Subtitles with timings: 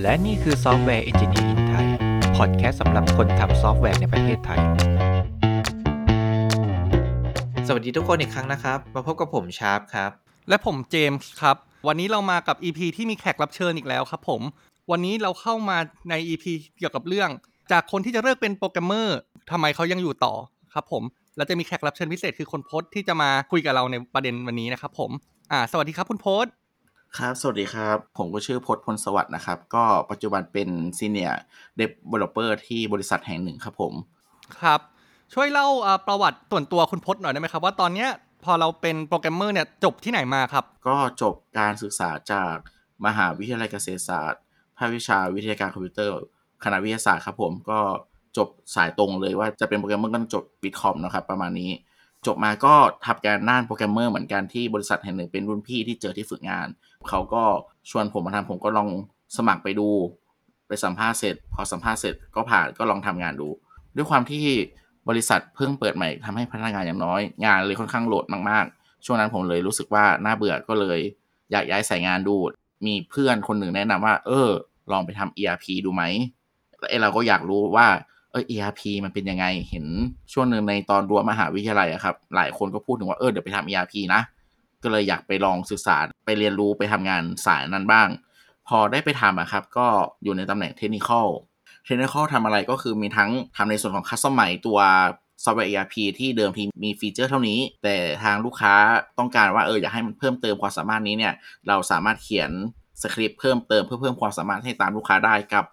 [0.00, 1.86] และนี่คือ Software Engineer in Thai
[2.36, 4.60] พอดแคสต์สำหรับคนทำซอฟต์แวร์ในประเทศไทย
[7.66, 10.10] สวัสดีทุกคนอีกครั้งนะครับ มาพบกับผมชาร์ปครับ
[10.48, 11.56] และผมเจมส์ครับ
[11.88, 14.40] วันนี้เรามากับ EP ที่มีแขกรับเชิญอีกแล้วครับผม
[14.90, 15.78] วันนี้เราเข้ามา
[16.10, 16.44] ใน EP
[16.78, 17.30] เกี่ยวกับเรื่อง
[17.72, 19.18] จากคนที่จะเลิกเป็นโปรแกรมเมอร์
[19.50, 20.34] ทำไมเขายังอยู่ต่อ
[20.74, 21.02] ครับผม
[21.36, 25.10] เราจะมีแขกรับเชิญพิเศษคือคุณพรตที่จะมาคุยกับเราในประเด็นวันนี้นะครับผม
[25.52, 26.52] อ่าสวัสดีครับคุณโพสต์
[27.18, 30.68] ครับ สวัสดีครับ ผมก็ชื่อพรต พลสวัสดิ์นะครับ ก็ปัจจุบันเป็น
[30.98, 33.92] senior developer ที่บริษัทแห่งหนึ่งครับผม
[34.60, 34.80] ครับ
[35.34, 38.08] ช่วยเล่าอ่าประวัติส่วนตัวคุณพรตหน่อยได้ไหมครับ ว่าตอนเนี้ย
[38.44, 42.54] พอเราเป็นโปรแกรมเมอร์เนี่ยจบที่ไหนมาครับ ก็จบการศึกษาจาก
[43.06, 44.42] มหาวิทยาลัยเกษตรศาสตร์
[44.78, 46.20] ภาควิชาวิทยาการคอมพิวเตอร์
[46.64, 47.78] คณะวิทยาศาสตร์ครับผม ก็
[48.36, 51.70] จบสายตรงเลยว่าจะเป็นโปรแกรมเมอร์ก็ต้องจบวิทย์คอมนะครับประมาณนี้
[52.26, 52.74] จบมาก็
[53.06, 56.68] ทำการด้านโปรแกรมเมอร์เหมือนกันที่บริษัทแห่งหนึ่งเป็นรุ่นพี่ที่เจอที่ฝึกงาน
[57.08, 57.44] เขาก็
[57.90, 58.88] ชวนผมมาทำผมก็ลอง
[59.36, 59.88] สมัครไปดู
[60.68, 63.48] ไปสัมภาษณ์เสร็จ พอสัมภาษณ์เสร็จก็ผ่านก็ลองทำงานดู
[63.96, 64.44] ด้วยความที่
[65.08, 70.98] บริษัทเพิ่งเปิดใหม่ทำให้พนักงานอย่างน้อย งานเลยค่อนข้างโหลดมากๆ ช่วงนั้นผมเลยรู้สึกว่าน่าเบื่อก็เลย
[71.52, 72.36] อยากย้ายสายงานดู
[72.86, 74.48] มีเพื่อนคนหนึ่งแนะนำว่า เออ
[74.92, 76.02] ลองไปทำ ERP ดูไหม
[76.88, 77.86] ไอเราก็อยากรู้ว่า
[78.32, 79.86] เออ ERP มันเป็นยังไง เห็น
[80.32, 84.20] ช่วงหนึ่งในตอนรั้วมหาวิทยาลัยอะครับ หลายคนก็พูดถึงว่า เออ เดี๋ยวไปทำ ERP นะ
[84.82, 88.08] ก็เลยอยากไปลองศึกษา ไปเรียนรู้ ไปทำงานสายนั้นบ้าง
[88.68, 89.86] พอได้ไปทำอะครับ ก็
[90.22, 91.26] อยู่ในตำแหน่ง technical
[91.84, 94.78] technical ทำอะไรก็คือมีทั้งทำในส่วนของ customize ตัว
[95.44, 98.74] ซอฟต์แวร์ ERP ที่เดิมทีมี feature เท่านี้ แต่ทางลูกค้า
[99.18, 101.32] ต้องการว่าเอออยากให้มันเพิ่มเติมความสามารถนี้เนี่ย
[101.68, 102.50] เราสามารถเขียน
[103.02, 105.64] สคริปต์เพิ่มเติมเพื่อเพิ่มความสามารถให้ตามลูกค้าได้กับ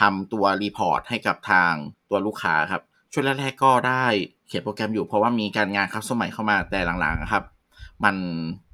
[0.00, 1.72] ทำตัว report ให้กับทาง
[2.10, 2.82] ตัวลูกค้าครับ
[3.12, 4.06] ช่วงแรกๆก็ได้
[4.48, 7.44] เขียนโปรแกรมอยู่เพราะว่ามีการงาน customize เข้ามาแต่หลังๆครับ
[8.04, 8.16] มัน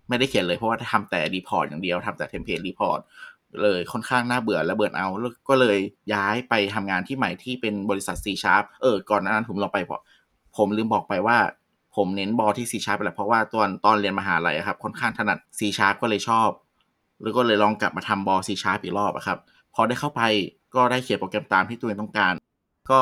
[0.09, 3.01] ไม่ได้เขียนเลยเพราะว่าทำแต่ report อย่างเดียวทำแต่ template report
[3.63, 5.79] เลยค่อนข้างน่าเบื่อและเบื่อเอาแล้วก็เลย
[6.15, 9.79] ย้ายไปทำงานที่ใหม่ที่เป็นบริษัท C Sharp เออก่อนหน้านั้นผมลองไป
[10.57, 11.39] ผมลืมบอกไปว่า
[11.97, 16.49] ผมเน้นบอลที่ C Sharp ไปแหละเพราะว่าตอนตอนเรียนมหาลัยครับค่อนข้างถนัด C Sharp ก็เลยชอบ
[17.23, 19.39] แล้วก็เลยลองกลับมาทำบอล C Sharp อีกรอบครับ
[19.75, 20.23] พอได้เข้าไป
[20.77, 22.35] ก็ได้เขียนโปรแกรมตามที่ตัวเองต้องการ
[22.91, 23.01] ก็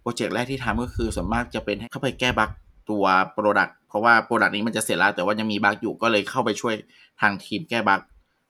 [0.00, 2.50] โปรเจกต์แรกที่ทำก็คือส่วนมากจะเป็นให้เข้าไปแก้ bug
[2.90, 6.74] ตัว product เพราะว่า product นี้มันจะเสร็จแล้วแต่ว่ายังมี bug อยู่ก็เลยเข้าไปช่วย
[7.20, 8.00] ทางทีมแก้ bug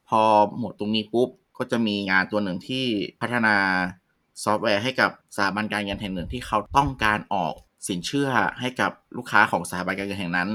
[0.09, 0.21] พอ
[0.59, 2.85] หมดตรงนี้ปุ๊บก็จะมีงานตัวหนึ่งที่
[3.21, 3.57] พัฒนา
[4.43, 7.55] ซอฟต์แวร์ให้กับสถาบันการเงินแห่งหนึ่งที่เขาต้องการออก
[7.89, 8.29] สินเชื่อ
[8.61, 10.49] ให้กับลูกค้าของสถาบันการเงินแห่งนั้น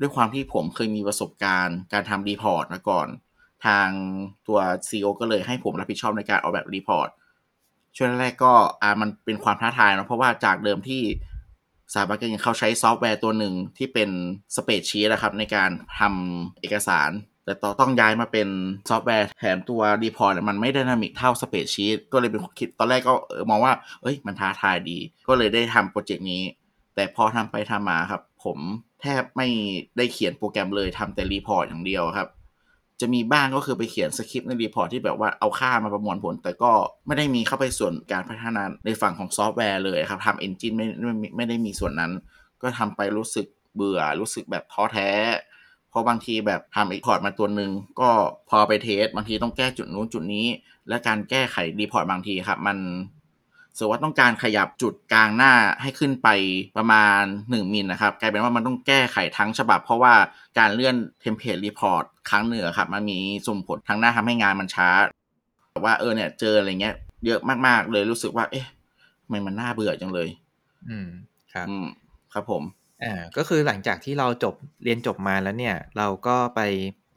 [0.00, 3.08] ด้วยความที่ผมเคยมีประสบการณ์ การทำ report มาก่อน
[3.66, 3.88] ทาง
[4.46, 7.08] ตัว CEO ก็เลยให้ผมรับผิดชอบในการออกแบบ report
[7.96, 8.52] ช่วงแรกก็
[8.82, 11.02] อ่ามันเป็นความท้าทายนะเพราะว่าจากเดิมที่
[11.92, 14.10] สถาบันการเงินเขาใช้ซอฟต์แวร์ตัวหนึ่งที่เป็น
[14.56, 17.10] spreadsheet นะครับในการทำเอกสาร
[17.44, 18.48] แต่ต่อต้องย้ายมาเป็น
[18.90, 23.14] ซอฟต์แวร์แถมตัว report มันไม่ dynamic เท่า spreadsheet ก็เลยเป็นคิดตอนแรกก็
[23.50, 24.98] มองว่า เอ้ยมันท้าทายดี
[25.28, 26.42] ก็เลยได้ทำโปรเจกต์นี้
[26.94, 28.58] แต่พอทำไปทำมาครับ ผม
[29.00, 29.48] แทบไม่
[29.96, 32.28] ได้เขียนโปรแกรมเลยทำแต่ report อย่างเดียวครับ
[33.00, 36.72] จะมีบ้างก็คือไปเขียนสคริปต์ใน report ที่แบบว่าเอาค่ามาประมวลผล แต่ก็
[37.06, 42.12] ไม่ได้มีเข้าไปส่วนการพัฒนาในฝั่งของซอฟต์แวร์เลยครับทำ engine ไม่ไม่ไม่ได้มีส่วนนั้น
[42.62, 45.10] ก็ทำไปรู้สึกเบื่อรู้สึกแบบท้อแท้
[45.90, 48.10] เพราะบางทีแบบทำ report มาตัวหนึ่งก็
[48.50, 50.46] พอไป test บางทีต้องแก้จุดนู้นจุดนี้
[50.88, 52.78] และการแก้ไข report บางทีครับ มัน
[53.76, 56.28] สมมติว่าต้องการขยับจุดกลางหน้าให้ขึ้นไป
[56.78, 60.14] ประมาณ 1มิลนะครับ กลายเป็นว่ามันต้องแก้ไขทั้งฉบับ เพราะว่า
[60.58, 64.88] การเลื่อน template report ครั้งหนึ่งครับ มันมีส่งผลทั้งหน้าทำให้งานมันช้า
[65.72, 66.94] แต่ว่าเออเนี่ยเจออะไรเงี้ย
[67.26, 68.66] เยอะมากๆเลยรู้สึกว่า เอ๊ะ
[69.24, 70.28] ทำไมมันน่าเบื่อจังเลย
[70.88, 71.08] อืม
[71.52, 71.86] ครับอืม
[72.32, 72.62] ครับผม
[73.02, 74.54] อ่าก็คือหลังจากที่เราจบ
[74.84, 76.60] เรียนจบมาแล้วเนี่ย เราก็ไป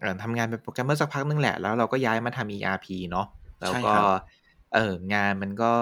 [0.01, 3.27] เอ่อทำงานเป็นโปรแกรมเมอร์สักพักนึงแหละ แล้วเราก็ย้ายมาทำ ERP เนาะ
[3.61, 4.05] แล้วใช่ก็ครับ
[4.75, 5.73] เอองานมันก็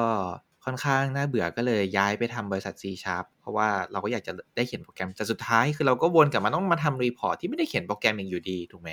[0.66, 8.92] ค่อนข้างน่าเบื่อก็เลยย้ายไปทำบริษัท C Sharp เพราะว่าเราก็อยากจะได้เขียนโปรแกรมแต่สุดท้ายคือเราก็วนกลับมาต้องมาทำ report ที่ไม่ได้เขียนโปรแกรมเองอยู่ดีถูกไหม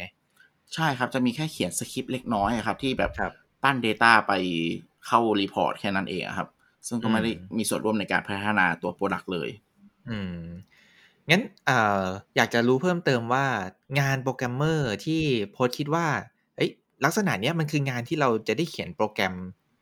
[0.75, 4.33] ใช่ครับจะมีแค่เขียนสคริปต์เล็กน้อยอะครับ ที่แบบครับปั้น Data ไป
[5.07, 6.49] เข้า report แค่นั้นเองอะครับ
[6.87, 9.49] ซึ่งก็ไม่ได้อืมมีส่วนร่วมในการพัฒนาตัว product เลย
[10.11, 10.41] อืม
[11.31, 12.05] งั้นเอ่อ
[12.37, 13.47] อยากจะรู้เพิ่มเติมว่า
[14.01, 15.23] งานโปรแกรมเมอร์ที่
[15.53, 16.07] โพสต์คิดว่า
[16.57, 16.71] เอ้ย
[17.05, 19.35] ลักษณะเนี้ยมันคืองานที่เราจะได้เขียนโปรแกรม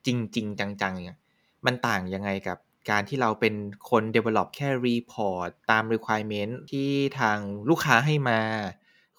[0.07, 1.19] จริง ๆ จังๆเนี่ย
[1.67, 2.59] มันต่างยังไงกับ
[2.91, 3.55] การที่เราเป็น
[3.91, 7.39] คน develop แค่ report ตาม requirement ที่ทาง
[7.71, 8.39] ลูกค้าให้มา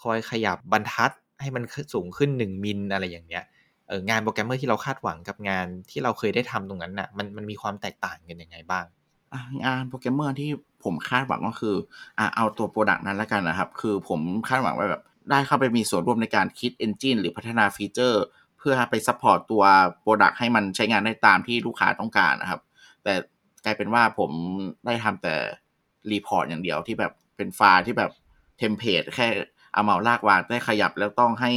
[0.04, 1.12] คอยขยับบรรทัด
[1.42, 1.64] ให้มัน
[1.94, 3.46] สูงขึ้น 1 มิลอะไรอย่างเงี้ย
[3.88, 8.86] เอองานโปรแกรมเมอร์ที่เราคาดหวังกับงานที่เราเคยได้ทำตรงนั้นน่ะมันมันมีความแตกต่างกันยังไงบ้าง
[9.64, 10.50] งานโปรแกรมเมอร์ที่
[10.84, 11.76] ผมคาดหวังก็คือ
[12.20, 18.24] อะเอาตัว product นั้นแล้วกันนะครับ คือผมคาดหวังว่าแบบได้เข้าไปมีส่วนร่วมในการคิด engine หรือพัฒนา feature
[18.60, 19.64] เพื่อไป support ตัว
[20.02, 22.62] product ให้มันใช้งานได้ตามที่ลูกค้าต้องการนะครับ
[23.04, 23.14] แต่
[23.66, 24.32] กลายเป็นว่าผม
[24.86, 25.36] ได้ทำแต่
[26.12, 28.12] report อย่างเดียวที่แบบเป็นไฟล์ที่แบบ
[28.58, 29.28] template แค่
[29.74, 31.52] เอามาลากวางได้ขยับแล้วต้องให้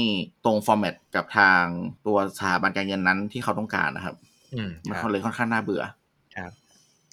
[0.44, 1.62] ตรง format กับทาง
[2.06, 4.17] ตัวสถาบันการเงินนั้นที่เขาต้องการนะครับ
[4.55, 5.82] อืมมันคก็รับเลยค่อนข้างน่าเบื่อ
[6.37, 6.53] ครับ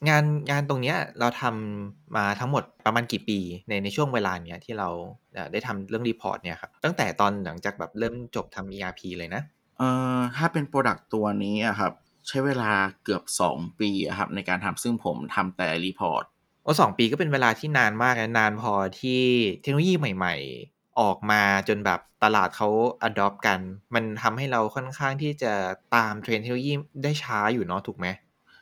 [0.10, 4.90] งานงานตรงเนี้ยเราทำมาทั้งหมดประมาณกี่ปีในในช่วงเวลาเนี้ยที่เรา
[5.34, 9.42] เอ่อได้ทำเรื่อง report เนี่ยครับตั้งแต่ตอนหลังจากแบบเริ่มจบทำ ERP เลยนะ
[9.78, 11.94] เอ่อถ้าเป็น product ตัวนี้อะครับ
[12.28, 12.72] ใช้เวลา
[13.04, 16.24] เกือบ 2 ปีอะครับในการทำซึ่งผมทำแต่ report
[16.64, 19.22] โอ้สองปีก็เป็นเวลาที่นานมากนะนานพอที่
[19.62, 20.36] เทคโนโลยีใหม่
[20.68, 22.70] ๆ ออกมาจนแบบตลาดเขา
[23.10, 23.60] adopt กัน
[23.96, 25.54] มันทำให้เราค่อนข้างที่จะ
[25.96, 28.08] ตามเทรนด์เทคโนโลยีได้ช้าอยู่เนาะถูกไหม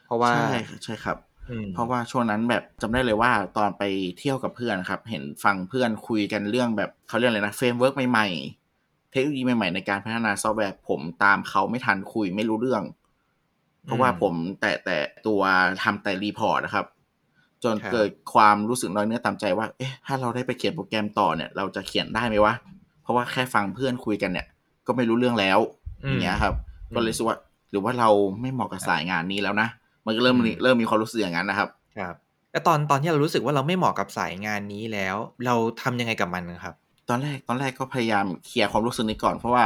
[0.06, 0.50] เพราะว่าใช่
[0.84, 1.18] ใช่ครับ
[1.50, 3.84] อืมเพราะว่าช่วงนั้นแบบจำได้เลยว่าตอนไป
[4.20, 8.65] เที่ยวกับเพื่อนครับ เห็นฟังเพื่อนคุยกันเรื่องแบบเขาเรียกอะไรนะ framework ใหม่ๆ
[9.16, 12.84] เทคโนโลยีใหม่ๆในการพัฒนาซอฟต์แวร์ผมตามเขาไม่ทันคุยไม่รู้เรื่อง
[13.86, 14.98] เพราะว่าผมแต่แต่
[15.28, 15.42] ตัว
[15.84, 16.86] ทำแต่ report นะครับ
[17.64, 22.54] จนครับเกิดความรู้สึกน้อยเนื้อต่ำใจว่า เอ๊ะ ถ้าเราได้ไปเขียนโปรแกรมต่อเนี่ย เราจะเขียนได้ไหมวะ
[23.02, 24.46] เพราะว่าแค่ฟังเพื่อนคุยกันเนี่ย
[24.88, 25.60] ก็ไม่รู้เรื่องแล้ว
[26.04, 26.54] อืมอย่างเงี้ยครับ
[26.90, 27.38] อืมก็เลยรู้สึกว่า
[27.72, 28.10] หรือว่าเรา
[28.42, 29.68] ไม่เหมาะกับสายงานนี้แล้วนะ
[30.06, 31.70] มันก็เริ่มอืมเริ่มมีความรู้สึกอย่างนั้นนะครับ
[32.00, 32.16] ครับ
[32.52, 35.16] แล้วตอนตอนที่เรารู้สึกว่าเราไม่เหมาะกับสายงานนี้แล้ว
[35.46, 36.76] เราทำยังไงกับมันครับ
[37.10, 39.66] ตอนแรกตอนแรกก็พยายามเคลียร์ความรู้สึกนี้ก่อนเพราะว่า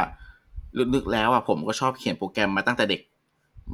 [0.95, 3.01] ลึกๆแล้วอะผมก็ชอบเขียนโปรแกรมมาตั้งแต่เด็ก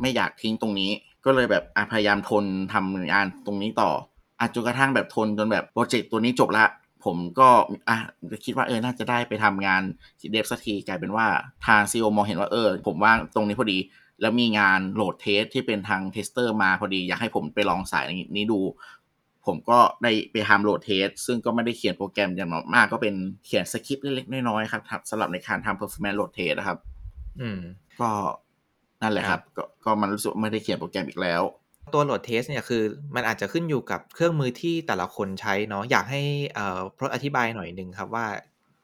[0.02, 0.92] ไม่อยากทิ้งตรงนี้
[1.26, 3.92] ก็เลยแบบพยายามทนทำงานตรงนี้ต่อ
[4.40, 6.66] อาจจนกระทั่งแบบทนจนแบบโปรเจกต์ตัวนี้จบละ
[7.06, 7.48] ผมก็
[7.90, 7.98] อะ
[8.46, 9.82] คิดว่าเออน่าจะได้ไปทำงาน
[10.32, 11.28] dev สักทีกลายเป็นว่า
[11.68, 13.78] ทาง CEO มองเห็นว่าเออ ผมว่างตรงนี้พอดี
[14.22, 18.04] แล้วมีงาน load test ที่เป็นทาง tester มาพอดี อยากให้ผมไปลองสาย
[18.36, 18.60] นี้ดู
[19.48, 23.16] ผมก็ได้ไปทำ load test ซึ่งก็ไม่ได้เขียนโปรแกรมอย่างมากก็เป็น
[23.46, 26.78] เขียนสคริปต์เล็กๆน้อยๆครับสำหรับในการทำ performance load test นะครับ
[27.42, 27.60] อืม
[28.02, 28.12] ก็
[29.02, 31.42] นั่นแหละครับ ก็ก็มันรู้สึกว่าไม่ได้เขียนโปรแกรมอีกแล้ว
[31.94, 32.84] ตัว load test เนี่ยคือ
[33.16, 36.22] มันอาจจะขึ้นอยู่กับเครื่องมือที่แต่ละคนใช้เนาะอยากให้
[36.56, 38.28] เอ่อพรตอธิบายหน่อยหนึ่งครับว่า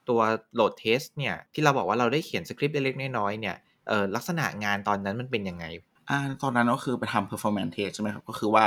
[0.09, 0.19] ตัว
[0.55, 3.55] load test เนี่ยที่เราบอกว่าเราได้เขียนสคริปต์เล็กๆน้อยๆเนี่ย
[3.87, 5.65] เอ่อลักษณะงานตอนนั้นมันเป็นยังไง
[6.11, 8.65] อ่าตอนนั้นก็คือไปทำ performance test ใช่ไหมครับ ก็คือว่า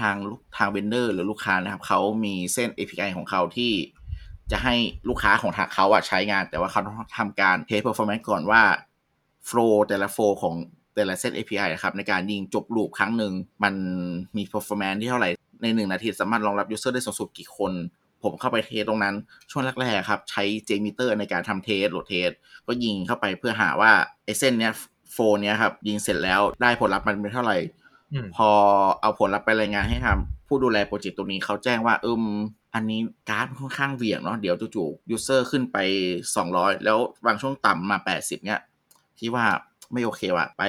[0.00, 3.72] ทางลูกทาง vendor หรือลูกค้านะครับเขามีเส้น API ของเขาที่
[4.50, 4.74] จะให้
[5.08, 8.62] ลูกค้าของทางเขาอะใช้งาน แต่ว่าเขาต้องทำการ test performance ก่อนว่า
[9.48, 10.54] flow แต่ละ flow ของ
[10.94, 13.32] แต่ละเส้น API อะครับ ในการยิงจบ loop ครั้งหนึ่ง
[13.64, 13.74] มัน
[14.36, 15.30] มี performance ที่เท่าไหร่
[15.62, 17.72] ในหนึ่งนาทีสามารถรองรับ user ได้สูงสุดกี่คน
[18.22, 19.14] ผมเข้าไป test ตรงนั้น
[19.50, 22.30] ช่วงแรกๆครับ ใช้ JMeter ในการทำ test load test
[22.66, 23.92] ก็ยิงเข้าไปเพื่อหาว่า
[24.24, 24.72] ไอเส้นเนี้ย
[25.14, 27.56] flow เนี้ยครับ ยิงเสร็จแล้วได้ผลลัพธ์มันเป็นเท่าไหร่
[28.12, 28.48] อืมพอ
[29.00, 32.22] เอาผลลัพธ์ไปรายงานให้ทำผู้ดูแลโปรเจกต์ตัวนี้เขาแจ้งว่าเอิม
[32.74, 35.76] อันนี้กราฟมันค่อนข้างเหวี่ยงเนาะเดี๋ยวจู่ๆ user ขึ้นไป
[36.32, 38.60] 200 แล้วบางช่วงต่ำมา 80 เนี้ย
[39.18, 39.46] ที่ว่า
[39.92, 40.62] ไม่โอเคว่ะไป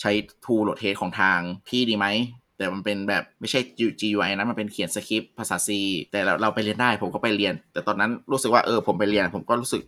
[0.00, 0.10] ใช้
[0.44, 1.38] ทูโหลดเทสของทาง
[1.68, 2.06] พี่ดีไหม
[2.56, 3.60] แต่มันเป็นแบบไม่ใช่
[4.00, 5.68] GUI นะ มันเป็นเขียนสคริปต์ภาษา C
[6.10, 9.82] แต่เราเราไปเรียนได้ผมก็ไปเรียน แต่ตอนนั้นรู้สึกว่าเออผมไปเรียน ผมก็รู้สึก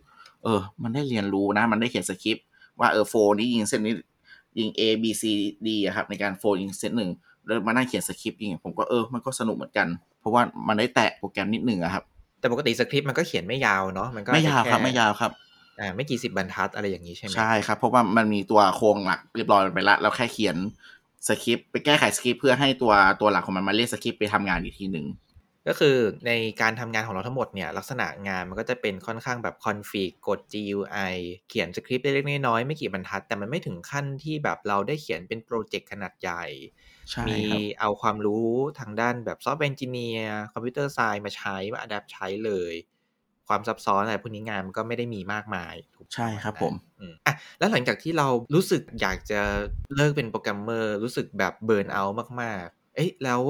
[0.44, 2.44] เออ มันได้เรียนรู้นะ มันได้เขียนสคริปต์
[2.80, 3.94] ว่าเออโฟนี้ยิงเส้นนี้
[4.58, 5.24] ยิง A B C
[5.66, 7.10] D อะครับในการโฟยิงเส้นหนึ่ง
[7.44, 9.88] แล้วมานั่งเขียนสคริปต์ยิงผมก็เออมันก็สนุกเหมือนกัน
[10.20, 12.04] เพราะว่ามันได้แตะโปรแกรมนิดหนึ่งอะครับ
[12.38, 15.32] แต่ปกติสคริปต์มันก็เขียนไม่ยาวเนาะมันก็ไม่ยาวครับไม่ยาวครับ
[15.80, 20.56] อ่าไม่กี่สิบบรรทัดอะไรอย่างนี้ใช่ไหมใช่ครับเพราะว่ามันมีตัวโครงหลักเรียบร้อยไปละเราแค่เขียน
[21.28, 25.06] สคริปต์ไปแก้ไขสคริปต์เพื่อให้ตัวตัวหลักของมันมาเรียกสคริปต์ไปทำงานอีกทีหนึ่ง
[25.68, 25.96] ก็คือ
[26.26, 31.14] ในการทำงานของเราทั้งหมดเนี่ยลักษณะงานมันก็จะเป็นค่อนข้างแบบคอนฟิกกด GUI
[31.48, 36.44] เขียนสคริปต์เล็กๆน้อยๆไม่กี่บรรทัด แต่มันไม่ถึงขั้นที่แบบเราได้เขียนเป็น project ขนาดใหญ่
[37.10, 42.74] ใช่มีครับเอาความรู้ทางด้านแบบ software engineer computer science มาใช้มา adapt ใช้เลย
[43.48, 49.40] ความซับซ้อนอะไรพวกนี้งานมันก็ไม่ได้มีมากมายถูกใช่ครับผมอืมอะแล้วหลังจากที่เรารู้สึกอยากจะ
[49.96, 53.40] เลิกเป็นโปรแกรมเมอร์รู้สึกแบบ burn out มากๆ เอ๊ะแล้ว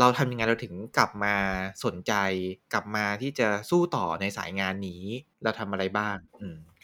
[0.00, 1.34] เราทำยังไงเราถึงกลับมา
[1.84, 2.12] สนใจ
[2.72, 5.02] กลับมาที่จะสู้ต่อในสายงานนี้
[5.42, 6.16] เราทำอะไรบ้าง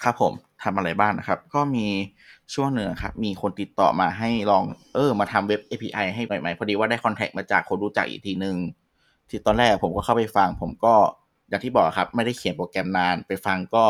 [0.02, 0.32] ครับผม
[0.64, 1.86] ทำอะไรบ้างนะครับ ก็มี
[2.54, 4.64] ช่วงหนึ่งครับ มีคนติดต่อมาให้ลอง
[4.94, 8.56] เออ มาทำเว็บ API ให้หน่อยไหมพอดีว่าได้ contact มาจากคนรู้จักอีกทีหนึ่ง
[9.28, 10.94] ที่ตอนแรกผมก็เข้าไปฟัง ผมก็
[11.48, 13.84] อย่างที่บอกครับ ไม่ได้เขียนโปรแกรมนานไปฟังก็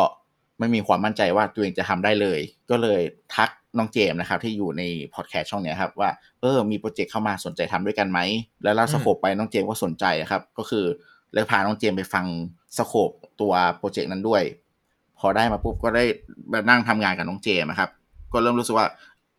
[0.59, 2.41] ไม่มีความมั่นใจว่าตัวเองจะทำได้เลย
[2.71, 3.01] ก็เลย
[3.35, 4.83] ทัก น้องเจมส์นะครับ ที่อยู่ใน
[5.15, 6.11] พอดแคสต์ช่องเนี้ยครับ ว่า
[6.41, 8.19] เออมี project เข้ามาสนใจทำด้วยกันไหม
[8.65, 10.85] แล้วเรา scope ไปน้องเจมส์ก็สนใจครับ ก็คือ
[11.35, 12.27] เลยพาน้องเจมส์ไปฟัง
[12.79, 13.11] scope
[13.41, 14.43] ตัวproject นั้นด้วย
[15.19, 16.05] พอได้มาปุ๊บก็ได้
[16.53, 17.91] มานั่งทำงานกับน้องเจมส์อะครับ
[18.33, 18.87] ก็เริ่มรู้สึกว่า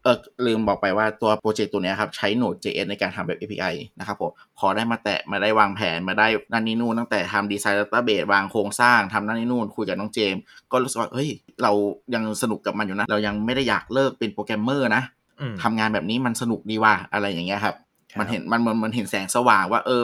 [0.03, 10.41] เออลืมบอกไปว่าตัว project ตัวเนี้ยครับ ใช้ Node.js ในการทำแบบ API นะครับผมพอได้มาแตะมาได้วางแผนมาได้นั่นนี่นู่นตั้งแต่ทำ design database วางโครงสร้างทำนั่นนี่นู่นคุยกับน้องเจมส์
[10.71, 11.29] ก็รู้สึกว่าเฮ้ย
[11.63, 11.71] เรา
[12.13, 15.03] ยังสนุกกับมันอยู่นะ เรายังไม่ได้อยากเลิกเป็นโปรแกรมเมอร์นะ
[15.39, 17.75] อืมทำงานแบบนี้มันสนุกดีว่ะอะไรอย่างเงี้ยครับ
[18.11, 20.03] ครับ มันเห็นมันมันมันเห็นแสงสว่างว่าเออ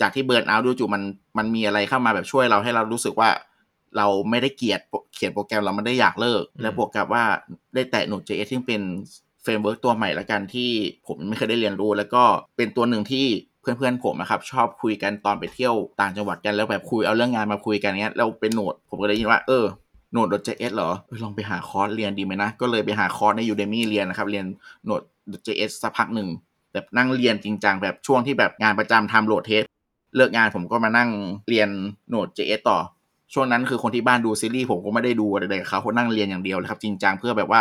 [0.00, 1.02] จากที่ burn out อยู่ๆมัน
[1.38, 3.30] มันมีอะไรเข้ามาแบบช่วยเราให้เรารู้สึกว่า
[3.96, 4.80] เราไม่ได้เกลียด
[5.14, 7.24] เขียนโปรแกรมเราไม่ได้อยากเลิก และบวกกับว่า
[7.74, 8.82] ได้แตะ Node.js ที่เป็น
[9.27, 10.70] framework ตัวใหม่ละกันที่
[11.06, 12.22] ผมไม่เคยได้เรียนรู้ แล้วก็
[12.56, 13.26] เป็นตัวหนึ่งที่
[13.60, 19.64] เพื่อนๆผมนะครับชอบคุยกันตอนไปเที่ยวต่างจังหวัดกันแล้วแบบคุยเอาเรื่องงานมาคุยกันเนี้ยแล้วเป็น Node ผมก็เลยได้ยินว่าเออ
[20.16, 24.46] Node.js เหรอเออลองไปหาคอร์สเรียนดีไหมนะ ก็เลยไปหาคอร์สใน Udemy เรียนนะครับ เรียน
[24.88, 26.28] Node.js สักพักหนึ่ง
[26.72, 29.62] แบบนั่งเรียนจริงจังแบบช่วงที่แบบงานประจำทำ load test
[30.16, 31.10] เลิกงานผมก็มานั่ง
[31.48, 31.68] เรียน
[32.12, 32.78] Node.js ต่อ
[33.34, 37.60] ช่วงนั้นคือคนที่บ้านดูซีรีส์ผมก็ไม่ได้ดูอะไรเลยกับเขาคนนั่งเรียนอย่างเดียวเลยครับจริงจังเพื่อแบบว่า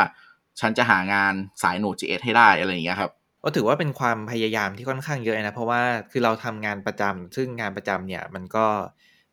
[0.59, 1.33] ฉันจะหางาน
[1.63, 3.11] สาย Node.js ให้ได้อะไรอย่างเงี้ยครับ
[3.43, 8.65] ก็ถือว่าเป็นความพยายามที่ค่อนข้างเยอะนะ เพราะว่าคือเราทำงานประจำซึ่งงานประจำเนี่ยมันก็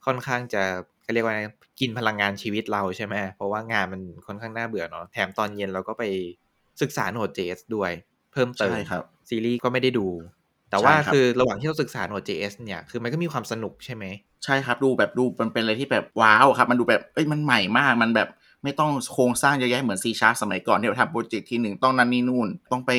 [0.07, 0.63] ค่อนข้างจะ
[1.07, 1.43] ก็เรียกว่าไง
[1.81, 6.03] กินพลังงานชีวิตเราใช่ไหมเพราะว่างานมันค่อนข้างน่าเบื่อเนาะแถมตอนเย็นเราก็ไป
[6.83, 7.91] ศึกษา Node.js ด้วย
[8.33, 10.07] เพิ่มเติมใช่ครับซีรีส์ก็ไม่ได้ดู
[10.71, 14.05] แต่ว่าใช่ครับคือระหว่างที่เราศึกษา Node.js เนี่ยคือมันก็มีความสนุกใช่ไหม
[14.45, 18.29] ใช่ครับดูแบบดูมันเป็นอะไรที่แบบว้าวครับ มันดูแบบเอ้ยมันใหม่มากมันแบบ
[18.65, 22.93] ไม่ต้องโครงสร้างเยอะแยะเหมือน C Sharp สมัยก่อนที่เราทำโปรเจกต์ที่หนึ่งต้องนั่นนี่นู่น ต้องไป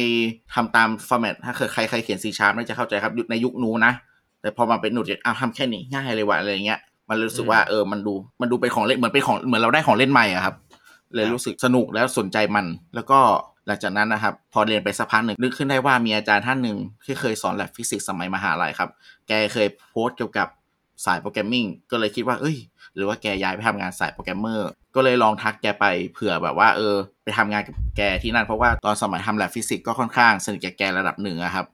[0.54, 3.94] ทำตามฟอร์แมตถ้าเคยใครใครเขียน C Sharp น่าจะเข้าใจครับในยุคนู้นนะ
[4.42, 6.80] แต่พอมาเป็นหนุดอ้าวทำแค่นี้ง่ายเลยว่ะอะไรอย่างเงี้ย
[7.10, 10.56] มันรู้สึกว่าเออมันดูมันดูเป็นของเล่นเหมือนเป็นของเหมือนเราได้ของเล่นใหม่อะครับ
[11.16, 13.20] เลยรู้สึกสนุกแล้วสนใจมัน แล้วก็
[13.68, 18.90] หลังจากนั้นนะครับ พอเรียนไปสักพักหนึ่งนึกขึ้นได้ว่ามีอาจารย์ท่านหนึ่งที่เคยสอนแลบฟิสิกส์สมัยมหาลัยครับ
[19.28, 20.48] แกเคยโพสต์เกี่ยวกับ
[21.06, 22.58] สาย programming ก็เลยคิดว่า เอ้ย
[22.96, 31.66] หรือว่าแกย้ายไปทำงานสายโปรแกรมเมอร์ก็เลยลองทักแกไปเผื่อแบบว่าเออ ไปทำงานกับแกที่นั่นเพราะว่าตอนสมัยทำแลบฟิสิกส์ก็ค่อนข้างสนิทกับแกระดับหนึ่งอะครับ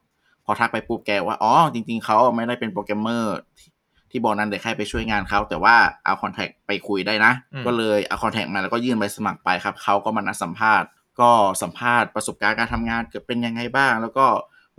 [0.46, 3.70] พอทักไปปุ๊บแกว่าอ๋อจริง ๆเขาไม่ได้เป็นโปรแกรมเมอร์ที่
[4.12, 5.75] ที่บอกนั้นเดี๋ยวแค่ไปช่วยงานเขาแต่ว่า
[6.06, 10.88] เอาคอนแทคไปคุยได้นะอืมก็เลยเอาคอนแทคมาแล้วก็ยื่นใบสมัครไปครับเขาก็มานัดสัมภาษณ์
[11.20, 11.30] ก็
[11.62, 14.25] สัมภาษณ์ประสบการณ์การทำงานเกิดเป็นยังไงบ้าง แล้วก็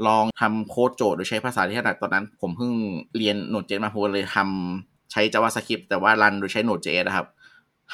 [0.06, 2.72] ลองทำโค้ดโจทย์โดยใช้ภาษาที่ถนัดตอนนั้น ผมเพิ่ง
[3.16, 7.26] เรียน Node.js มาผมเลยทำใช้ JavaScript แต่ว่ารันโดยใช้ Node.js นะครับ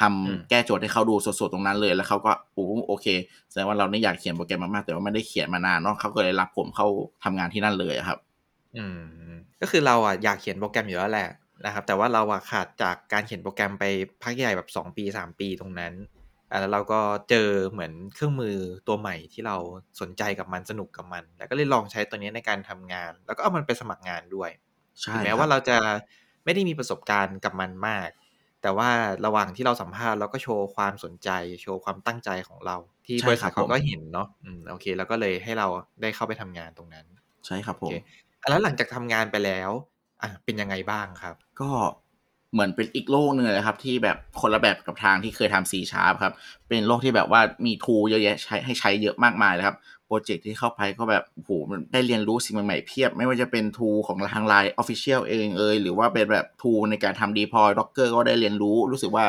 [0.00, 3.06] ทำแก้โจทย์ให้เขาดูสดๆตรงนั้นเลย แล้วเขาก็โอ้โอเค
[3.50, 6.86] แสดงว่าเราเนี่ยอยากเขียนโปรแกรมมากๆแต่ว่าไม่ได้เขียนมานานเนาะเขาก็เลยรับผมเข้า
[7.24, 8.18] ทำงานที่นั่นเลยครับ
[8.78, 11.28] อืมก็คือเราอะอยากเขียนโปรแกรมอยู่แล้วแหละ
[11.64, 13.84] นะครับแต่ว่าเราอะขาดจากการเขียนโปรแกรมไป
[14.22, 15.92] พักใหญ่แบบสองปีสามปีตรงนั้น
[16.50, 17.00] อะแล้วเราก็
[17.30, 18.56] เจอเหมือนเครื่องมือ
[18.88, 19.56] ตัวใหม่ที่เรา
[20.00, 24.50] สนใจกับมันสนุกกับมัน แล้วก็เลยลองใช้ตัวนี้ในการทำงาน แล้วก็เอามันไปสมัครงานด้วย
[25.02, 25.78] ใช่ถึงคแม้รับว่าเราจะ
[26.44, 28.10] ไม่ได้มีประสบการณ์กับมันมาก
[28.62, 28.90] แต่ว่า
[29.26, 31.30] ระหว่างที่เราสัมภาษณ์เราก็โชว์ความสนใจ
[31.62, 32.76] โชว์ความตั้งใจของเรา
[33.06, 35.66] ที่ใช่บริษัทครับเขาผมก็เห็นเนาะอืมโอเค แล้วก็เลยให้เรา
[36.02, 37.06] ได้เข้าไปทำงานตรงนั้น
[37.46, 39.70] ใช่ครับผมโอเคอะแล้วหลังจากทำงานไปแล้ว
[40.22, 41.70] อะเป็นยังไงบ้างครับ ก็
[42.52, 46.34] เหมือนเป็นอีกโลกหนึ่งเลยครับ ที่แบบคนละแบบกับทางที่เคยทำ C Sharp ครับ
[46.68, 49.76] เป็นโลกที่แบบว่ามีทูเยอะแยะใช้ให้ใช้เยอะมากมายเลยครับ
[50.06, 59.24] โปรเจกต์ที่เข้าไปก็แบบโหมันได้เรียนรู้สิ่งใหม่ๆเพียบ ไม่ว่าจะเป็นทูของทางไลน์ Official เองเอยหรือว่าเป็นแบบทูในการทำ deploy Docker ก็ได้เรียนรู้รู้สึกว่า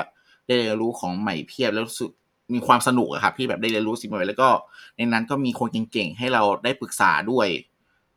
[0.47, 2.09] ได้เรียนรู้ของใหม่เพียบแล้วรู้สึก
[2.53, 4.49] มีความสนุกครับที่แบบได้เรียนรู้สิ่งใหม่แล้วก็
[4.97, 7.47] ในนั้นก็มีคนเก่งๆให้เราได้ปรึกษาด้วย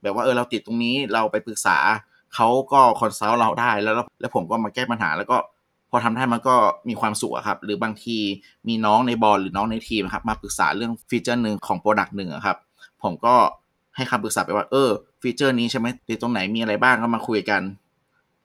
[0.02, 1.76] แบบว่าเออเราติดตรงนี้เราไปปรึกษา
[2.34, 5.36] เขาก็ consult เราได้แล้วแล้วผมก็มาแก้ปัญหา แล้วก็
[5.90, 6.56] พอทำได้มันก็
[6.88, 8.18] มีความสุขครับ หรือบางที
[8.68, 12.56] มีน้องในบอลหรือน้องในทีมครับมาปรึกษาเรื่อง feature หนึ่งของ product หนึ่งครับ
[13.02, 13.34] ผมก็
[13.96, 14.90] ให้คำปรึกษาไปว่าเออ
[15.22, 17.62] feature นี้ใช่ไหมติดตรงไหนมีอะไรบ้างก็มาคุยกัน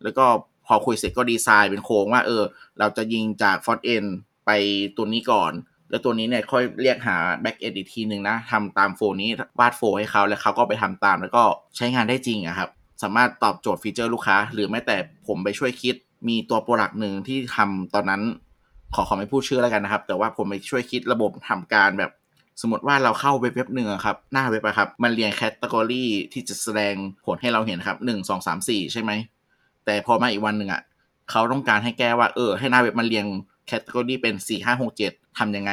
[0.03, 0.25] แล้วก็
[0.65, 2.43] พอคุยเสร็จก็ดีไซน์เป็นโครงว่าเออ
[2.79, 4.05] เราจะยิงจาก front end
[4.45, 4.51] ไป
[4.97, 5.51] ตัวนี้ก่อน
[5.89, 9.29] แล้วตัวนี้เนี่ยค่อยเรียกหา back end อีกทีหนึ่งนะทำตามโฟนี้
[9.59, 11.43] วาดโฟให้เขาแล้วเขาก็ไปทำตามแล้วก็
[11.75, 12.69] ใช้งานได้จริงอะครับ
[13.01, 15.95] สามารถตอบโจทย์ feature ลูกค้า หรือแม้แต่ผมไปช่วยคิด
[16.27, 18.21] มีตัว product หนึ่งที่ทำตอนนั้น
[18.95, 22.11] ขอขอไม่พูดชื่อแล้วกันนะครับ แต่ว่าผมไปช่วยคิดระบบทำการแบบ
[22.61, 29.11] สมมติว่าเราเข้าเว็บเว็บหนึ่งอะครับ หน้าเว็บอะครับ มันเรียง category ที่จะแสดงผลให้เราเห็นครับหนึ่งสองสามสี่ใช่ไหม
[29.85, 30.81] แต่พอมาอีกวันหนึ่งอะ
[31.31, 33.25] เขาต้องการให้แก้ว่าเออ ให้หน้าเว็บมันเรียง
[33.67, 35.71] แคตตากรีเป็นสี่ห้าหกเจ็ดทำยังไง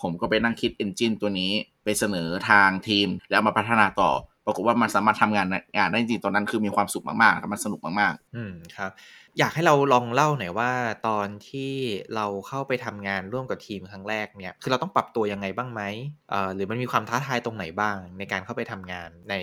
[0.00, 1.52] ผมก็ไปนั่งคิด Engine ตัวนี้
[1.84, 4.10] ไปเสนอทางทีม แล้วมาพัฒนาต่อ
[4.46, 5.46] ปรากฏว่ามันสามารถทำงาน
[5.76, 8.90] งานได้จริงๆตอนนั้นคือมีความสุขมากๆครับมันสนุกมากอืมครับ
[9.38, 10.72] อยากให้เราลองเล่าหน่อยว่า
[11.08, 11.72] ตอนที่
[12.14, 15.82] เราเข้าไปทำงานร่วมกับทีมครั้งแรกเนี่ย คือเราต้องปรับตัวยังไงบ้างไหม
[16.30, 19.34] เอ่อหรือมันมีความท้าทายตรงไหนบ้าง ในการเข้าไปทำงานใน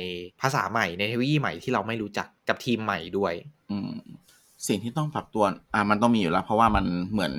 [0.42, 3.92] ภาษาใหม่ในเทคโนโลยีใหม่ที่เราไม่รู้จักกับทีมใหม่ด้วยๆอืม
[4.68, 7.34] สิ่งที่ต้องปรับตัวอ่ามันต้องมีอยู่แล้ว เพราะว่ามันเหมือน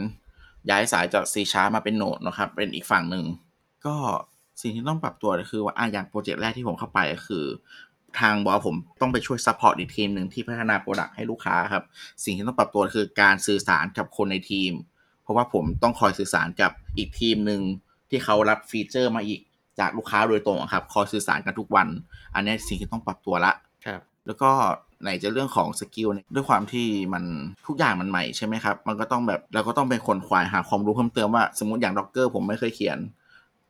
[0.71, 3.25] ย้ายสายจาก C Sharp มาเป็น Node นะครับ เป็นอีกฝั่งหนึ่ง
[3.87, 3.97] ก็
[4.61, 7.45] สิ่งที่ต้องปรับตัวก็คือว่าอะอย่าง project แรกที่ผมเข้าไปก็คือ
[8.21, 11.85] ทางบอกว่าผมต้องไปช่วย support อีกทีมหนึ่งที่พัฒนา product ให้ลูกค้าครับ
[12.25, 14.73] สิ่งที่ต้องปรับตัวคือการสื่อสารกับคนในทีม
[15.23, 17.61] เพราะว่าผมต้องคอยสื่อสารกับอีกทีมหนึ่ง
[18.11, 19.41] ที่เขารับ feature มาอีก
[19.79, 21.89] จากลูกค้าโดยตรงอะครับ คอยสื่อสารกันทุกวัน
[22.35, 23.53] อันนี้สิ่งที่ต้องปรับตัวละ
[23.87, 24.51] ครับแล้วก็
[25.03, 27.25] ไหนจะเรื่องของ skill เนี่ยด้วยความที่มัน
[27.67, 32.99] ทุกอย่างมันใหม่ใช่ไหมครับ มันก็ต้องแบบเราก็ต้องเป็นขวนขวายหาความรู้เพิ่มเติมว่า สมมติอย่าง Docker ผมไม่เคยเขียน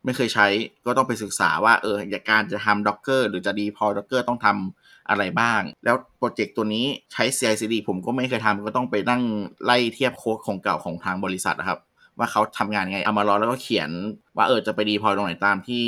[0.04, 0.46] ไม่เคยใช้
[0.86, 9.22] ก็ต้องไปศึกษาว่าเอออยากการจะทำ Docker หรือจะ deploy Docker ต้องทำอะไรบ้าง แล้ว project ตัวนี้ใช้ CI/CD ผมก็ไม่เคยทำก็ต้องไปนั่ง
[9.64, 11.78] ไล่เทียบโค้ดของเก่าของทางบริษัทนะครับ
[12.18, 13.90] ว่าเขาทำงานไง เอามารอแล้วก็เขียน
[14.36, 15.84] ว่าเออจะไป deploy ตรงไหนตามที่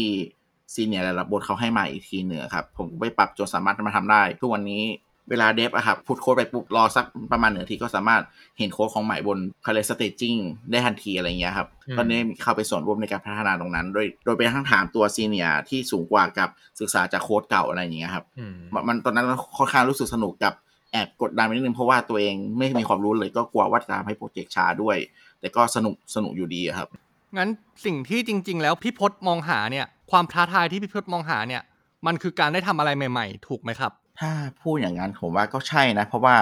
[0.74, 4.82] senior ระดับบนเขาให้มาอีกทีหนึ่งครับ ผมไปปรับจนสามารถมาทำได้ ทุกวันนี้
[5.30, 8.22] เวลา dev อะครับ push code ไปปุ๊บรอสักประมาณหนึ่งนาทีก็สามารถ
[8.58, 10.36] เห็นโค้ดของใหม่บนคาเล staging
[10.70, 16.48] ได้ทันทีอะไรเงี้ยครับอืมก็ได้เข้าไปส่วนร่วมในการพัฒนาตรงนั้น โดยโดยไปทั้งถามตัว senior ที่สูงกว่ากับ
[16.80, 19.26] ศึกษาจากโค้ดเก่าอะไรอย่างเงี้ยครับอืมมันมันตอนนั้น
[19.56, 20.54] ค่อนข้างรู้สึกสนุกกับ
[20.92, 24.96] แอบกดดันไปนิดนึงเพราะว่าตัวเองไม่มีความรู้เลยก็กลัวว่าจะทำให้โปรเจกต์ช้าด้วย
[25.40, 26.88] แต่ก็สนุกสนุกอยู่ดีอะครับ
[27.36, 27.48] งั้น
[27.84, 31.62] สิ่งที่จริง ๆ แล้วพี่พศมองหาเนี่ยความท้าทายที่พี่พศมองหาเนี่ย
[32.06, 34.30] มันคือการได้ทำอะไรใหม่ ๆ ถูกไหมครับ ถ้า
[34.62, 36.36] พูดอย่างนั้นผมว่าก็ใช่นะ เพราะว่า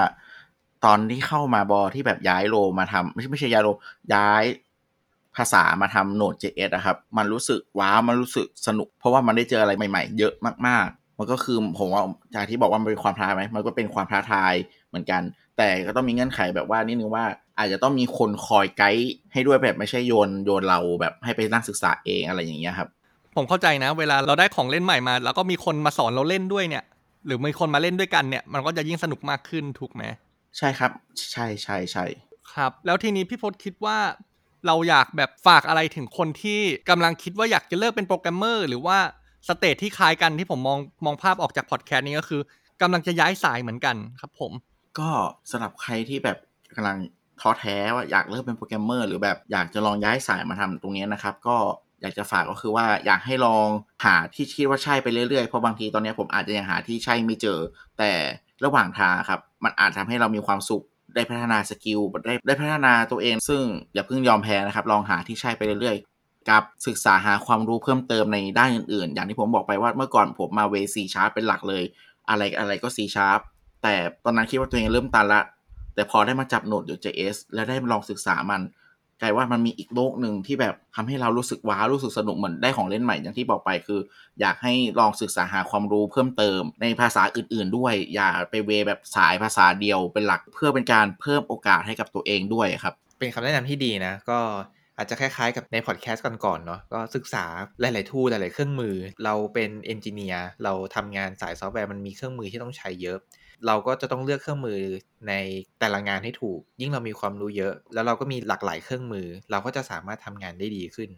[0.84, 3.68] ตอนที่เข้ามาบอที่แบบย้ายโลมาทำไม่ใช่ไม่ใช่ย้ายโล
[4.14, 4.44] ย้าย
[5.36, 10.34] ภาษามาทำโนด JS อะครับ มันรู้สึกว้าวมันรู้สึกสนุก เพราะว่ามันได้เจออะไรใหม่ๆ เยอะ
[10.66, 12.02] มากๆ มันก็คือผมว่า
[12.34, 14.54] จากที่บอกว่ามันเป็นความท้าทายไหมมันก็เป็นความท้าทาย
[14.88, 15.22] เหมือนกัน
[15.56, 17.24] แต่ก็ต้องมีเงื่อนไขแบบว่านิดนึงว่า
[17.58, 22.88] อาจจะต้องมีคนคอยไกด์ให้ด้วยแบบไม่ใช่โยนโยนเราแบบให้ไปนั่งศึกษาเองอะไรอย่างเงี้ยครับ
[23.36, 26.84] ผมเข้าใจนะ เวลาเราได้ของเล่นใหม่มา แล้วก็มีคนมาสอนเราเล่นด้วยเนี่ย
[27.26, 30.02] หรือมีคนมาเล่นด้วยกันเนี่ย มันก็จะยิ่งสนุกมากขึ้นถูกไหม
[30.58, 30.90] ใช่ครับ
[31.32, 32.04] ใช่ใช่ใช่
[32.52, 33.98] ครับ แล้วทีนี้พี่พศคิดว่า
[34.66, 36.60] เราอยากแบบฝากอะไรถึงคนที่
[36.90, 38.98] กำลังคิดว่าอยากจะเลิกเป็นโปรแกรมเมอร์หรือว่า
[39.48, 42.40] stage ที่คล้ายกันที่ผมมองมองภาพออกจากพอดแคสต์นี้ก็คือ
[42.82, 44.52] กำลังจะย้ายสายเหมือนกันครับผม
[44.98, 45.10] ก็
[45.50, 46.38] สำหรับใครที่แบบ
[46.76, 46.98] กำลัง
[47.40, 51.56] ท้อแท้ว่าอยากเริ่มเป็นโปรแกรมเมอร์หรือแบบอยากจะลองย้ายสายมาทำตรงนี้นะครับ ก็
[52.02, 53.66] อยากจะฝากก็คือว่าอยากให้ลอง
[54.04, 57.58] หาที่คิดว่าใช่ไปเรื่อยๆ เพราะบางทีตอนนี้ผมอาจจะยังหาที่ใช่ไม่เจอ
[57.98, 58.12] แต่
[58.64, 60.84] ระหว่างทางครับมันอาจทำให้เรามีความสุข
[61.14, 63.62] ได้พัฒนา skillได้ได้พัฒนาตัวเอง ซึ่ง
[63.94, 71.84] อย่าเพิ่งยอมแพ้นะครับ ลองหาที่ใช่ไปเรื่อยๆ กับศึกษาหาความรู้เพิ่มเติมในด้านอื่นๆ อย่างที่ผมบอกไปว่าเมื่อก่อนผมมาเวซีชาร์ปเป็นหลักเลย
[72.28, 73.40] อะไรอะไรก็ C sharp
[73.82, 75.42] แต่ตอนนั้นคิดว่าตัวเองเริ่มตันละ
[75.94, 78.60] แต่พอได้มาจับโนดอยู่ JS แล้วได้ลองศึกษามัน
[79.20, 84.00] กลายว่ามันมีอีกโลกหนึ่งที่แบบทำให้เรารู้สึกว้าวรู้สึกสนุกเหมือนได้ของเล่นใหม่อย่างที่บอกไปคือ
[84.40, 94.38] อยากให้ลองศึกษาหาความรู้เพิ่มเติมในภาษาอื่น ๆ ด้วย อย่าไปเวแบบสายภาษาเดียวเป็นหลักเพื่อเป็นการเพิ่มโอกาสให้กับตัวเองด้วยครับ เป็นคำแนะนำที่ดีนะก็
[95.00, 97.44] อาจจะคล้ายๆ กับในพอดแคสต์ก่อนๆเนาะก็ศึกษา
[97.80, 103.18] หลายๆ tool หลายๆเครื่องมือ เราเป็น engineer เราทำงานสายซอฟต์แวร์มันมีเครื่องมือที่ต้องใช้เยอะ
[103.66, 104.78] เราก็จะต้องเลือกเครื่องมือ
[105.28, 105.32] ใน
[105.80, 111.10] แต่ละงานให้ถูก ยิ่งเรามีความรู้เยอะ แล้วเราก็มีหลากหลายเครื่องมือ เราก็จะสามารถทำงานได้ดีขึ้น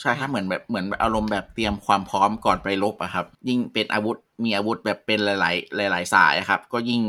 [0.00, 7.02] ใช่ครับเหมือนแบบเหมือนอารมณ์แบบเตรียมความพร้อมก่อนไปรบอะครับ ยิ่งเป็นอาวุธมีอาวุธแบบเป็นหลาย ๆ หลาย ๆ สายครับ ก็ยิ่ง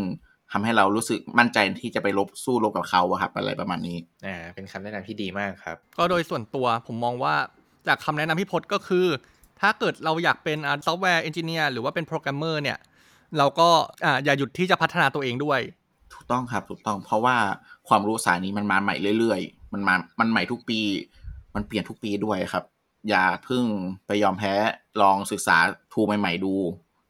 [0.51, 7.35] ทำให้เรารู้สึกมั่นใจที่จะไปรบสู้รบกับเขาอะครับอะไรประมาณนี้อ่าเป็นคำแนะนำที่ดีมากครับ ก็โดยส่วนตัวผมมองว่า
[7.87, 9.05] จากคำแนะนำพี่พรตก็คือ
[9.61, 12.77] ถ้าเกิดเราอยากเป็น software engineer หรือว่าเป็นโปรแกรมเมอร์เนี่ย
[13.37, 13.69] เราก็
[14.05, 15.59] อ่าอย่าหยุดที่จะพัฒนาตัวเองด้วย
[16.13, 17.37] ถูกต้องครับถูกต้อง เพราะว่า
[17.87, 20.79] ความรู้สายนี้มันมาใหม่เรื่อยๆ มันมามันใหม่ทุกปี
[21.55, 22.63] มันเปลี่ยนทุกปีด้วยครับ
[23.09, 23.63] อย่าเพิ่ง
[24.07, 24.53] ไปยอมแพ้
[25.01, 25.57] ลองศึกษา
[25.93, 26.53] ทูใหม่ ๆ ดู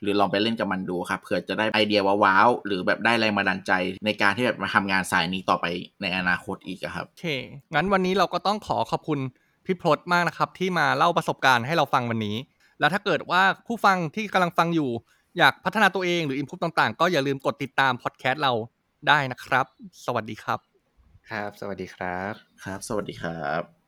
[0.01, 3.71] หรือลองไปเล่นกับมันดูครับเผื่อจะได้ไอเดียว้าวๆหรือแบบได้แรงบันดาลใจ
[4.05, 5.65] ในการที่แบบมาทำงานสายนี้ต่อไป
[6.01, 7.27] ในอนาคตอีกอะครับโอเค
[7.73, 9.19] งั้นวันนี้เราก็ต้องขอขอบคุณ
[9.65, 12.37] พี่พศมากนะครับ ที่มาเล่าประสบการณ์ให้เราฟังวันนี้
[12.79, 14.89] แล้วถ้าเกิดว่าผู้ฟังที่กำลังฟังอยู่
[15.37, 18.53] อยากพัฒนาตัวเองหรืออินพุตต่างๆ ก็อย่าลืมกดติดตามพอดแคสต์เรา
[19.07, 19.65] ได้นะครับ
[20.05, 20.59] สวัสดีครับ
[21.29, 22.33] ครับ สวัสดีครับ
[22.63, 23.80] ครับ สวัสดีครับ